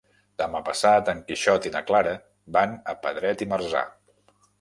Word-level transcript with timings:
Demà 0.41 0.59
passat 0.69 1.11
en 1.11 1.19
Quixot 1.27 1.67
i 1.69 1.71
na 1.75 1.81
Clara 1.89 2.13
van 2.57 2.73
a 2.95 2.97
Pedret 3.05 3.45
i 3.47 3.49
Marzà. 3.53 3.85